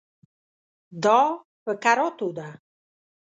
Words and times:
دا 1.03 1.19
په 1.63 1.71
کراتو 1.83 2.27
ده. 2.37 2.47